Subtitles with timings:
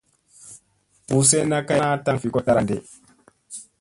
[1.07, 2.79] Buu senna kay ana taŋ fi koɗ taɗa ɗee.